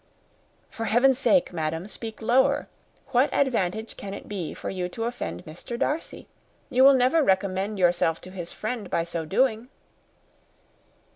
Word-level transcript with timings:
"For 0.71 0.85
heaven's 0.85 1.19
sake, 1.19 1.53
madam, 1.53 1.87
speak 1.87 2.23
lower. 2.23 2.67
What 3.09 3.29
advantage 3.31 3.97
can 3.97 4.15
it 4.15 4.27
be 4.27 4.55
to 4.55 4.69
you 4.73 4.89
to 4.89 5.03
offend 5.03 5.45
Mr. 5.45 5.77
Darcy? 5.77 6.27
You 6.71 6.83
will 6.83 6.95
never 6.95 7.21
recommend 7.23 7.77
yourself 7.77 8.19
to 8.21 8.31
his 8.31 8.51
friend 8.51 8.89
by 8.89 9.03
so 9.03 9.25
doing." 9.25 9.69